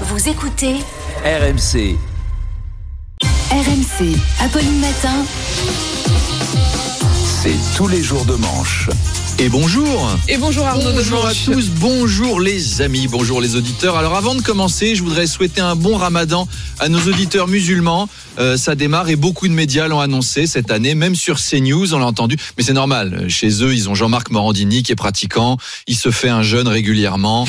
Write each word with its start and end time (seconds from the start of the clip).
Vous 0.00 0.28
écoutez 0.28 0.74
RMC. 1.24 1.96
RMC, 3.52 4.18
Apolline 4.40 4.80
Matin. 4.80 5.24
C'est 7.42 7.54
tous 7.76 7.86
les 7.86 8.02
jours 8.02 8.24
de 8.24 8.34
manche. 8.34 8.88
Et 9.38 9.48
bonjour 9.48 10.10
Et 10.28 10.36
bonjour 10.36 10.66
Arnaud 10.66 10.92
Bonjour 10.92 11.24
à 11.24 11.32
tous, 11.32 11.70
bonjour 11.70 12.40
les 12.40 12.82
amis, 12.82 13.06
bonjour 13.06 13.40
les 13.40 13.54
auditeurs. 13.54 13.96
Alors 13.96 14.16
avant 14.16 14.34
de 14.34 14.42
commencer, 14.42 14.96
je 14.96 15.02
voudrais 15.04 15.28
souhaiter 15.28 15.60
un 15.60 15.76
bon 15.76 15.96
ramadan 15.96 16.48
à 16.80 16.88
nos 16.88 17.00
auditeurs 17.00 17.46
musulmans. 17.46 18.08
Euh, 18.40 18.56
ça 18.56 18.74
démarre 18.74 19.08
et 19.10 19.16
beaucoup 19.16 19.46
de 19.46 19.52
médias 19.52 19.86
l'ont 19.86 20.00
annoncé 20.00 20.48
cette 20.48 20.72
année, 20.72 20.96
même 20.96 21.14
sur 21.14 21.38
CNews, 21.38 21.94
on 21.94 21.98
l'a 21.98 22.06
entendu. 22.06 22.36
Mais 22.58 22.64
c'est 22.64 22.72
normal, 22.72 23.26
chez 23.28 23.62
eux, 23.62 23.72
ils 23.72 23.88
ont 23.88 23.94
Jean-Marc 23.94 24.30
Morandini 24.30 24.82
qui 24.82 24.90
est 24.90 24.96
pratiquant, 24.96 25.56
il 25.86 25.96
se 25.96 26.10
fait 26.10 26.30
un 26.30 26.42
jeûne 26.42 26.66
régulièrement. 26.66 27.46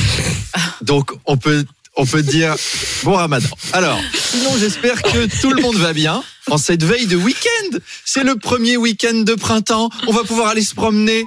Donc 0.83 1.11
on 1.25 1.37
peut 1.37 1.65
on 1.97 2.05
peut 2.05 2.21
dire 2.23 2.55
bon 3.03 3.13
ramadan. 3.13 3.47
Alors, 3.73 3.99
sinon 4.13 4.51
j'espère 4.59 5.01
que 5.01 5.27
tout 5.41 5.51
le 5.51 5.61
monde 5.61 5.75
va 5.75 5.93
bien 5.93 6.23
en 6.49 6.57
cette 6.57 6.83
veille 6.83 7.07
de 7.07 7.15
week-end. 7.15 7.77
C'est 8.05 8.23
le 8.23 8.35
premier 8.35 8.77
week-end 8.77 9.13
de 9.23 9.33
printemps, 9.35 9.89
on 10.07 10.11
va 10.11 10.23
pouvoir 10.23 10.49
aller 10.49 10.61
se 10.63 10.75
promener. 10.75 11.23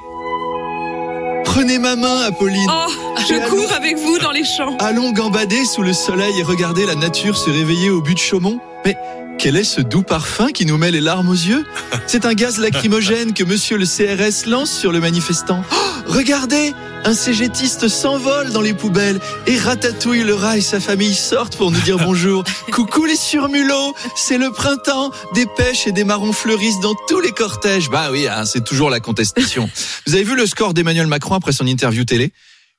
Prenez 1.44 1.78
ma 1.78 1.96
main, 1.96 2.20
Apolline. 2.22 2.68
Oh, 2.70 2.92
je 3.28 3.34
Et 3.34 3.40
cours 3.48 3.58
allons- 3.58 3.68
avec 3.76 3.96
vous 3.96 4.18
dans 4.18 4.30
les 4.30 4.44
champs. 4.44 4.76
Allons 4.78 5.12
gambader 5.12 5.64
sous 5.64 5.82
le 5.82 5.92
soleil 5.92 6.38
et 6.38 6.42
regarder 6.42 6.84
la 6.86 6.94
nature 6.94 7.36
se 7.36 7.50
réveiller 7.50 7.90
au 7.90 8.00
but 8.02 8.14
de 8.14 8.18
Chaumont. 8.20 8.60
Mais 8.84 8.96
quel 9.38 9.56
est 9.56 9.64
ce 9.64 9.80
doux 9.80 10.02
parfum 10.02 10.48
qui 10.48 10.66
nous 10.66 10.76
met 10.76 10.90
les 10.90 11.00
larmes 11.00 11.28
aux 11.28 11.32
yeux 11.32 11.64
C'est 12.06 12.26
un 12.26 12.34
gaz 12.34 12.58
lacrymogène 12.58 13.32
que 13.32 13.44
monsieur 13.44 13.78
le 13.78 13.86
CRS 13.86 14.48
lance 14.48 14.70
sur 14.70 14.90
le 14.90 14.98
manifestant. 14.98 15.62
Oh, 15.70 15.76
regardez 16.06 16.74
Un 17.04 17.14
cégétiste 17.14 17.86
s'envole 17.86 18.50
dans 18.50 18.60
les 18.60 18.74
poubelles 18.74 19.20
et 19.46 19.56
Ratatouille 19.56 20.24
le 20.24 20.34
rat 20.34 20.58
et 20.58 20.60
sa 20.60 20.80
famille 20.80 21.14
sortent 21.14 21.56
pour 21.56 21.70
nous 21.70 21.80
dire 21.80 21.98
bonjour. 22.04 22.42
Coucou 22.72 23.04
les 23.04 23.16
surmulots 23.16 23.94
C'est 24.16 24.38
le 24.38 24.50
printemps 24.50 25.12
Des 25.34 25.46
pêches 25.56 25.86
et 25.86 25.92
des 25.92 26.04
marrons 26.04 26.32
fleurissent 26.32 26.80
dans 26.80 26.94
tous 27.08 27.20
les 27.20 27.32
cortèges. 27.32 27.88
Bah 27.90 28.08
oui, 28.10 28.26
hein, 28.26 28.44
c'est 28.44 28.64
toujours 28.64 28.90
la 28.90 28.98
contestation. 28.98 29.70
Vous 30.06 30.14
avez 30.14 30.24
vu 30.24 30.34
le 30.34 30.46
score 30.46 30.74
d'Emmanuel 30.74 31.06
Macron 31.06 31.36
après 31.36 31.52
son 31.52 31.66
interview 31.66 32.04
télé? 32.04 32.32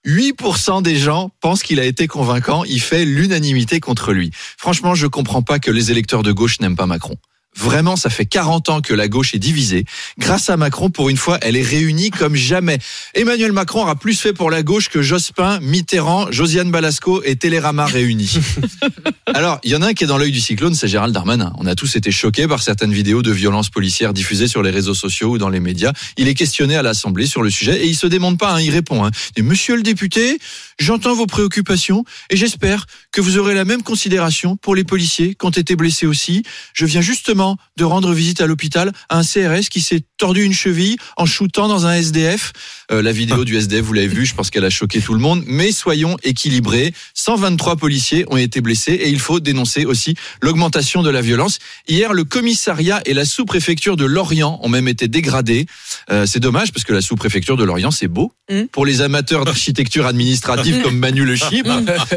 8% 0.06 0.82
des 0.82 0.96
gens 0.96 1.32
pensent 1.42 1.64
qu'il 1.64 1.80
a 1.80 1.86
été 1.86 2.08
convaincant. 2.08 2.64
Il 2.64 2.82
fait 2.82 3.06
l'unanimité 3.06 3.80
contre 3.80 4.14
lui. 4.14 4.32
Franchement, 4.58 4.96
je 4.96 5.08
comprends 5.08 5.42
pas 5.42 5.60
que 5.60 5.72
les 5.72 5.92
électeurs 5.92 6.24
de 6.24 6.32
gauche 6.32 6.60
n'aiment 6.60 6.78
pas 6.78 6.86
Macron. 6.86 7.18
Vraiment, 7.58 7.96
ça 7.96 8.10
fait 8.10 8.26
40 8.26 8.70
ans 8.70 8.82
que 8.82 8.94
la 8.94 9.08
gauche 9.08 9.34
est 9.34 9.40
divisée. 9.40 9.84
Grâce 10.18 10.50
à 10.50 10.56
Macron, 10.56 10.90
pour 10.90 11.10
une 11.10 11.18
fois, 11.18 11.38
elle 11.42 11.58
est 11.58 11.62
réunie 11.62 12.10
comme 12.10 12.36
jamais. 12.36 12.78
Emmanuel 13.16 13.52
Macron 13.52 13.82
aura 13.82 13.96
plus 13.96 14.20
fait 14.20 14.34
pour 14.34 14.50
la 14.50 14.64
gauche 14.64 14.88
que 14.90 15.02
Jospin, 15.02 15.60
Mitterrand, 15.60 16.32
Josiane 16.32 16.72
Balasco 16.72 17.22
et 17.24 17.36
Télérama 17.36 17.86
réunis. 17.86 18.38
Alors, 19.34 19.60
il 19.64 19.72
y 19.72 19.76
en 19.76 19.82
a 19.82 19.88
un 19.88 19.94
qui 19.94 20.04
est 20.04 20.08
dans 20.08 20.18
l'œil 20.18 20.32
du 20.32 20.40
cyclone, 20.40 20.74
c'est 20.74 20.88
Gérald 20.88 21.14
Darmanin. 21.14 21.52
On 21.58 21.66
a 21.66 21.76
tous 21.76 21.96
été 21.96 22.12
choqués 22.12 22.48
par 22.48 22.62
certaines 22.62 22.94
vidéos 22.94 23.22
de 23.22 23.32
violences 23.32 23.70
policières 23.70 24.14
diffusées 24.14 24.48
sur 24.48 24.64
les 24.64 24.72
réseaux 24.72 24.94
sociaux 24.94 25.32
ou 25.32 25.38
dans 25.38 25.50
les 25.50 25.60
médias. 25.60 25.92
Il 26.18 26.28
est 26.28 26.36
questionné 26.36 26.76
à 26.76 26.82
l'Assemblée 26.82 27.26
sur 27.26 27.42
le 27.42 27.50
sujet 27.50 27.84
et 27.84 27.88
il 27.88 27.96
se 27.96 28.08
démonte 28.08 28.40
pas, 28.40 28.54
hein, 28.54 28.62
il 28.62 28.72
répond. 28.72 29.06
Hein. 29.06 29.12
Et 29.36 29.42
Monsieur 29.42 29.76
le 29.76 29.84
député, 29.84 30.40
j'entends 30.78 31.14
vos 31.14 31.26
préoccupations 31.26 32.06
et 32.30 32.38
j'espère 32.38 32.86
que 33.12 33.22
vous 33.22 33.38
aurez 33.38 33.56
la 33.56 33.66
même 33.66 33.84
considération 33.84 34.56
pour 34.56 34.76
les 34.76 34.84
policiers 34.84 35.36
qui 35.36 35.46
ont 35.46 35.50
été 35.50 35.76
blessés 35.76 36.06
aussi. 36.06 36.44
Je 36.74 36.86
viens 36.86 37.02
justement 37.02 37.39
de 37.78 37.84
rendre 37.84 38.14
visite 38.14 38.42
à 38.42 38.48
l'hôpital 38.48 38.92
à 39.10 39.18
un 39.18 39.24
CRS 39.24 39.70
qui 39.70 39.82
s'est 39.82 40.02
tordu 40.18 40.44
une 40.44 40.54
cheville 40.54 40.98
en 41.18 41.26
shootant 41.26 41.68
dans 41.68 41.86
un 41.86 41.94
SDF. 41.94 42.52
Euh, 42.92 43.02
la 43.02 43.12
vidéo 43.12 43.46
du 43.46 43.56
SDF, 43.56 43.82
vous 43.82 43.94
l'avez 43.94 44.08
vue, 44.08 44.26
je 44.26 44.36
pense 44.36 44.50
qu'elle 44.50 44.66
a 44.66 44.70
choqué 44.70 45.00
tout 45.00 45.14
le 45.14 45.20
monde. 45.20 45.44
Mais 45.48 45.72
soyons 45.72 46.18
équilibrés. 46.24 46.94
123 47.14 47.78
policiers 47.78 48.26
ont 48.28 48.38
été 48.38 48.62
blessés 48.62 48.94
et 48.94 49.10
il 49.10 49.20
faut 49.20 49.40
dénoncer 49.40 49.86
aussi 49.86 50.16
l'augmentation 50.42 51.02
de 51.02 51.10
la 51.10 51.22
violence. 51.22 51.60
Hier, 51.88 52.14
le 52.14 52.24
commissariat 52.24 53.02
et 53.06 53.14
la 53.14 53.26
sous-préfecture 53.26 53.96
de 53.96 54.06
Lorient 54.06 54.60
ont 54.62 54.70
même 54.70 54.88
été 54.88 55.08
dégradés. 55.08 55.66
Euh, 56.12 56.26
c'est 56.26 56.40
dommage 56.40 56.72
parce 56.74 56.84
que 56.84 56.94
la 56.94 57.02
sous-préfecture 57.02 57.56
de 57.56 57.64
Lorient, 57.64 57.92
c'est 57.92 58.08
beau. 58.08 58.34
Mm. 58.50 58.64
Pour 58.72 58.86
les 58.86 59.02
amateurs 59.02 59.46
d'architecture 59.46 60.06
administrative 60.08 60.82
comme 60.82 60.98
Manu 60.98 61.24
Le 61.24 61.36
Chip, 61.36 61.68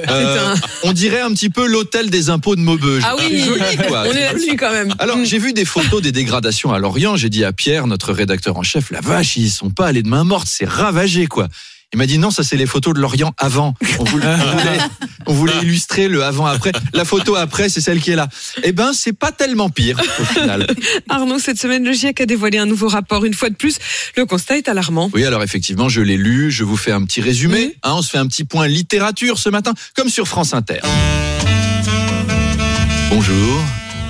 euh, 0.09 0.56
on 0.82 0.93
dirait 0.93 1.21
un 1.21 1.31
petit 1.32 1.50
peu 1.50 1.66
l'hôtel 1.66 2.11
des 2.11 2.31
impôts 2.31 2.56
de 2.56 2.61
Maubeuge. 2.61 3.03
Ah 3.06 3.15
oui, 3.19 3.44
quoi. 3.88 4.05
on 4.06 4.12
est 4.12 4.21
là-dessus 4.21 4.56
quand 4.56 4.72
même. 4.72 4.94
Alors, 4.99 5.12
Mm. 5.17 5.25
j'ai 5.25 5.39
vu 5.39 5.53
des 5.53 5.65
photos 5.65 6.03
des 6.03 6.12
dégradations 6.12 6.73
à 6.73 6.78
Lorient. 6.78 7.17
J'ai 7.17 7.28
dit 7.28 7.45
à 7.45 7.53
Pierre, 7.53 7.87
notre 7.87 8.12
rédacteur 8.12 8.56
en 8.56 8.62
chef, 8.62 8.91
la 8.91 9.00
vache, 9.00 9.37
ils 9.37 9.50
sont 9.50 9.71
pas 9.71 9.87
allés 9.87 10.03
de 10.03 10.09
main 10.09 10.25
morte, 10.25 10.49
c'est 10.49 10.69
ravagé, 10.69 11.27
quoi. 11.27 11.49
Il 11.95 11.99
m'a 11.99 12.06
dit 12.06 12.17
non, 12.17 12.31
ça 12.31 12.43
c'est 12.43 12.56
les 12.56 12.65
photos 12.65 12.95
de 12.95 13.00
Lorient 13.00 13.34
avant. 13.37 13.75
On 13.99 14.05
voulait, 14.05 14.27
on 14.27 14.56
voulait, 14.56 14.78
on 15.27 15.33
voulait 15.34 15.53
illustrer 15.61 16.09
le 16.09 16.25
avant-après. 16.25 16.73
La 16.95 17.05
photo 17.05 17.37
après, 17.37 17.69
c'est 17.69 17.83
celle 17.83 18.00
qui 18.00 18.12
est 18.12 18.17
là. 18.17 18.28
Eh 18.62 18.73
ben, 18.73 18.93
c'est 18.95 19.12
pas 19.12 19.31
tellement 19.31 19.69
pire 19.69 20.00
au 20.19 20.25
final. 20.25 20.67
Arnaud, 21.11 21.39
cette 21.39 21.59
semaine, 21.59 21.84
le 21.84 21.93
GIEC 21.93 22.23
a 22.23 22.27
dévoilé 22.27 22.56
un 22.56 22.65
nouveau 22.65 22.89
rapport. 22.89 23.27
Une 23.27 23.34
fois 23.34 23.50
de 23.50 23.56
plus, 23.56 23.77
le 24.17 24.25
constat 24.25 24.56
est 24.56 24.71
alarmant. 24.71 25.11
Oui, 25.12 25.27
alors 25.27 25.43
effectivement, 25.43 25.91
je 25.91 26.00
l'ai 26.00 26.17
lu. 26.17 26.50
Je 26.50 26.65
vous 26.65 26.79
fais 26.79 26.93
un 26.93 27.05
petit 27.05 27.21
résumé. 27.21 27.77
Hein, 27.83 27.93
on 27.97 28.00
se 28.00 28.09
fait 28.09 28.19
un 28.19 28.27
petit 28.27 28.44
point 28.44 28.67
littérature 28.67 29.39
ce 29.39 29.50
matin, 29.50 29.75
comme 29.94 30.09
sur 30.09 30.27
France 30.27 30.55
Inter. 30.55 30.81
Bonjour, 33.11 33.61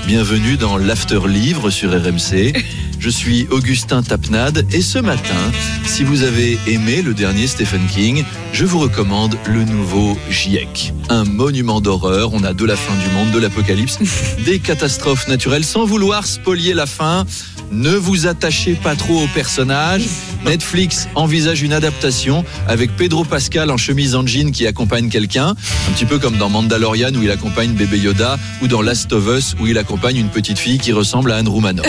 bienvenue 0.07 0.57
dans 0.57 0.77
l'After 0.77 1.21
Livre 1.27 1.71
sur 1.71 1.91
RMC. 1.91 2.53
Je 2.99 3.11
suis 3.11 3.47
Augustin 3.51 4.03
Tapnade 4.03 4.67
et 4.73 4.81
ce 4.81 4.99
matin, 4.99 5.53
si 5.85 6.05
vous 6.05 6.23
avez 6.23 6.59
aimé 6.67 7.03
le 7.03 7.15
dernier 7.15 7.47
Stephen 7.47 7.87
King, 7.87 8.25
je 8.53 8.65
vous 8.65 8.79
recommande 8.79 9.37
le 9.47 9.65
nouveau 9.65 10.17
GIEC. 10.31 10.93
Un 11.09 11.25
monument 11.25 11.81
d'horreur, 11.81 12.33
on 12.33 12.45
a 12.45 12.53
de 12.53 12.65
la 12.65 12.77
fin 12.77 12.95
du 12.95 13.15
monde, 13.15 13.33
de 13.33 13.39
l'apocalypse, 13.39 13.99
des 14.45 14.59
catastrophes 14.59 15.29
naturelles 15.29 15.65
sans 15.65 15.85
vouloir 15.85 16.27
spolier 16.27 16.75
la 16.75 16.87
fin. 16.87 17.27
Ne 17.73 17.93
vous 17.93 18.27
attachez 18.27 18.75
pas 18.75 18.95
trop 18.95 19.23
aux 19.23 19.27
personnages. 19.29 20.05
Netflix 20.45 21.09
envisage 21.15 21.63
une 21.63 21.73
adaptation 21.73 22.45
avec 22.69 22.95
Pedro 22.97 23.25
Pascal 23.25 23.71
en 23.71 23.79
chemise 23.79 24.15
en 24.15 24.27
jean 24.27 24.53
qui 24.53 24.67
accompagne 24.67 25.09
quelqu'un, 25.09 25.49
un 25.49 25.93
petit 25.95 26.05
peu 26.05 26.19
comme 26.19 26.37
dans 26.37 26.51
Mandalorian 26.51 27.15
où 27.15 27.23
il 27.23 27.31
accompagne 27.31 27.73
bébé 27.73 27.99
Yoda 27.99 28.39
ou 28.61 28.69
dans 28.69 28.83
Last 28.83 29.11
of 29.15 29.27
Us 29.27 29.57
où 29.59 29.67
il 29.67 29.79
accompagne 29.79 30.19
une 30.19 30.29
petite 30.29 30.59
fille 30.59 30.79
qui 30.79 30.93
ressemble 30.93 31.33
à 31.33 31.37
Anne 31.37 31.49
Roumanoff. 31.49 31.87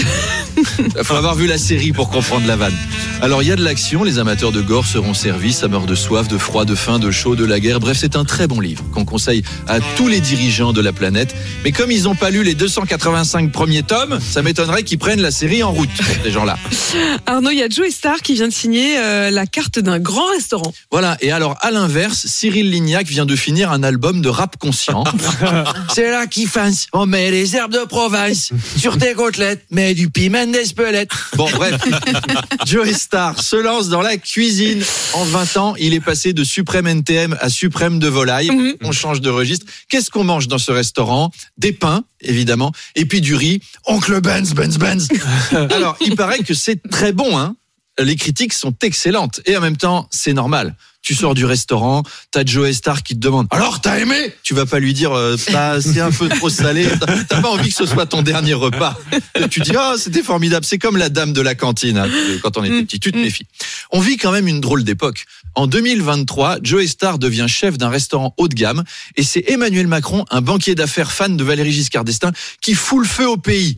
Il 0.78 0.92
faut 1.04 1.16
avoir 1.16 1.36
vu 1.36 1.48
la 1.48 1.58
série 1.58 1.92
pour 1.92 2.10
comprendre 2.10 2.48
la 2.48 2.56
vanne. 2.56 2.78
Alors 3.24 3.42
il 3.42 3.48
y 3.48 3.54
a 3.54 3.56
de 3.56 3.64
l'action, 3.64 4.04
les 4.04 4.20
amateurs 4.20 4.52
de 4.52 4.60
gore 4.60 4.86
seront 4.86 5.14
servis, 5.14 5.54
ça 5.54 5.70
meurt 5.70 5.86
de 5.86 5.96
soif, 5.96 6.28
de 6.28 6.38
froid, 6.38 6.66
de 6.66 6.76
faim, 6.76 7.00
de 7.00 7.10
chaud, 7.10 7.38
de 7.38 7.46
la 7.46 7.62
guerre. 7.62 7.80
Bref, 7.80 7.96
c'est 7.98 8.18
un 8.18 8.26
très 8.26 8.48
bon 8.48 8.60
livre 8.60 8.84
qu'on 8.94 9.06
conseille 9.06 9.44
à 9.70 9.80
tous 9.96 10.10
les 10.10 10.20
dirigeants 10.20 10.74
de 10.74 10.82
la 10.82 10.92
planète. 10.92 11.34
Mais 11.64 11.72
comme 11.72 11.90
ils 11.90 12.04
n'ont 12.04 12.16
pas 12.16 12.32
lu 12.32 12.44
les 12.44 12.54
285 12.54 13.50
premiers 13.50 13.84
tomes, 13.84 14.20
ça 14.20 14.42
m'étonnerait 14.42 14.84
qu'ils 14.84 14.98
prennent 14.98 15.22
la 15.22 15.32
série 15.32 15.64
en 15.64 15.72
route, 15.72 15.90
ces 16.22 16.32
gens-là. 16.32 16.58
Arnaud, 17.26 17.52
il 17.52 17.60
y 17.60 17.64
a 17.64 17.70
Joe 17.70 17.90
Star 17.92 18.18
qui 18.18 18.34
vient 18.34 18.50
de 18.50 18.54
signer 18.54 18.98
euh, 18.98 19.30
la 19.32 19.46
carte 19.46 19.80
d'un 19.80 20.00
grand 20.00 20.28
restaurant. 20.32 20.74
Voilà, 20.92 21.16
et 21.22 21.32
alors 21.32 21.56
à 21.62 21.72
l'inverse, 21.72 22.26
Cyril 22.26 22.72
Lignac 22.72 23.08
vient 23.08 23.26
de 23.26 23.38
finir 23.38 23.72
un 23.72 23.84
album 23.84 24.22
de 24.22 24.28
rap 24.28 24.58
conscient. 24.58 25.06
C'est 25.96 26.12
là 26.12 26.28
qui 26.28 26.46
fance, 26.46 26.88
on 26.92 27.06
met 27.06 27.32
les 27.32 27.56
herbes 27.56 27.72
de 27.72 27.86
province 27.86 28.52
sur 28.78 28.98
tes 28.98 29.14
côtelettes, 29.14 29.64
mets 29.72 29.94
du 29.94 30.10
piment 30.10 30.52
d'Espelette. 30.52 31.12
Bon 31.38 31.50
bref, 31.52 31.80
Joe 32.66 32.92
Star 32.92 33.13
se 33.38 33.56
lance 33.56 33.90
dans 33.90 34.02
la 34.02 34.18
cuisine. 34.18 34.84
En 35.14 35.24
20 35.24 35.58
ans, 35.58 35.76
il 35.78 35.94
est 35.94 36.00
passé 36.00 36.34
de 36.34 36.44
suprême 36.44 36.88
NTM 36.88 37.38
à 37.40 37.50
suprême 37.50 38.00
de 38.00 38.08
volaille. 38.08 38.50
Mhm. 38.50 38.76
On 38.84 38.92
change 38.92 39.22
de 39.22 39.30
registre. 39.30 39.66
Qu'est-ce 39.90 40.10
qu'on 40.10 40.24
mange 40.24 40.48
dans 40.48 40.58
ce 40.58 40.72
restaurant? 40.72 41.32
Des 41.58 41.74
pains, 41.74 42.04
évidemment, 42.22 42.72
et 42.96 43.06
puis 43.06 43.22
du 43.22 43.36
riz. 43.36 43.62
Oncle 43.86 44.20
Benz, 44.22 44.54
Benz, 44.54 44.78
Benz. 44.78 45.08
Alors, 45.72 45.98
il 46.02 46.16
paraît 46.16 46.40
que 46.40 46.54
c'est 46.54 46.82
très 46.90 47.14
bon, 47.14 47.38
hein 47.38 47.56
les 48.00 48.16
critiques 48.16 48.54
sont 48.54 48.74
excellentes 48.82 49.42
et 49.46 49.56
en 49.58 49.62
même 49.62 49.78
temps 49.78 50.08
c'est 50.12 50.34
normal. 50.34 50.76
Tu 51.06 51.16
sors 51.16 51.34
du 51.34 51.44
restaurant, 51.44 52.02
t'as 52.32 52.46
Joe 52.46 52.72
Star 52.72 53.04
qui 53.04 53.14
te 53.14 53.20
demande 53.20 53.48
alors 53.52 53.82
t'as 53.82 54.00
aimé? 54.00 54.34
Tu 54.42 54.54
vas 54.54 54.66
pas 54.66 54.80
lui 54.80 54.94
dire 54.94 55.12
euh, 55.12 55.36
bah, 55.52 55.82
c'est 55.82 56.00
un 56.00 56.12
peu 56.12 56.30
trop 56.30 56.50
salé. 56.50 56.88
T'as- 57.28 57.42
pas 57.42 57.50
envie 57.50 57.70
que 57.70 57.76
ce 57.76 57.86
soit 57.86 58.06
ton 58.06 58.22
dernier 58.22 58.54
repas. 58.54 58.98
Et 59.36 59.50
tu 59.50 59.60
dis 59.60 59.74
ah 59.78 59.96
c'était 59.98 60.24
formidable. 60.24 60.66
C'est 60.66 60.78
comme 60.78 60.96
la 60.96 61.10
dame 61.10 61.34
de 61.34 61.42
la 61.42 61.56
cantine 61.56 61.98
hein, 61.98 62.08
quand 62.42 62.56
on 62.58 62.64
était 62.64 62.84
petit. 62.84 63.00
Tu 63.02 63.12
te 63.12 63.18
méfies. 63.18 63.46
On 63.92 64.00
vit 64.00 64.16
quand 64.16 64.32
même 64.32 64.48
une 64.48 64.62
drôle 64.62 64.86
d'époque. 64.86 65.26
En 65.56 65.68
2023, 65.68 66.60
Joe 66.64 66.88
Star 66.88 67.20
devient 67.20 67.46
chef 67.50 67.78
d'un 67.78 67.90
restaurant 67.90 68.34
haut 68.38 68.48
de 68.48 68.56
gamme 68.56 68.84
et 69.18 69.24
c'est 69.24 69.44
Emmanuel 69.50 69.88
Macron, 69.88 70.24
un 70.32 70.40
banquier 70.42 70.74
d'affaires 70.74 71.12
fan 71.12 71.36
de 71.36 71.44
Valéry 71.44 71.74
Giscard 71.74 72.06
d'Estaing, 72.06 72.32
qui 72.62 72.74
fout 72.76 73.02
le 73.04 73.08
feu 73.08 73.28
au 73.28 73.38
pays. 73.38 73.76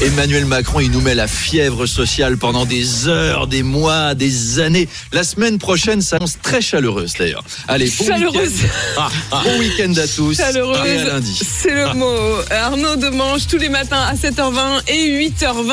Emmanuel 0.00 0.44
Macron, 0.44 0.78
il 0.78 0.92
nous 0.92 1.00
met 1.00 1.16
la 1.16 1.26
fièvre 1.26 1.86
sociale 1.86 2.36
pendant 2.36 2.64
des 2.64 3.08
heures, 3.08 3.48
des 3.48 3.64
mois, 3.64 4.14
des 4.14 4.60
années. 4.60 4.88
La 5.12 5.24
semaine 5.24 5.58
prochaine 5.58 6.02
s'annonce 6.02 6.38
très 6.40 6.60
chaleureuse 6.60 7.14
d'ailleurs. 7.18 7.42
Allez, 7.66 7.90
bon 7.98 8.04
Chaleureuse. 8.06 8.62
week-end. 8.62 9.08
Bon 9.42 9.58
week-end 9.58 9.92
à 9.96 10.06
tous. 10.06 10.36
Chaleureuse. 10.36 10.86
Et 10.86 10.98
à 11.00 11.04
lundi. 11.04 11.40
C'est 11.44 11.74
le 11.74 11.94
mot. 11.94 12.14
Arnaud 12.50 12.94
Demange 12.94 13.48
tous 13.48 13.56
les 13.58 13.68
matins 13.68 14.00
à 14.00 14.14
7h20 14.14 14.82
et 14.86 15.30
8h20. 15.30 15.72